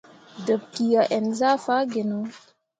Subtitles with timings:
[0.45, 2.19] Debki a ǝn zah faa gino.